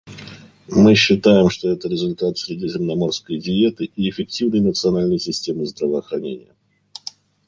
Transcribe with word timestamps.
Мы 0.67 0.95
считаем, 0.95 1.51
что 1.51 1.69
это 1.69 1.87
результат 1.87 2.35
средиземноморской 2.35 3.37
диеты 3.39 3.85
и 3.85 4.09
эффективной 4.09 4.61
национальной 4.61 5.19
системы 5.19 5.67
здравоохранения. 5.67 6.55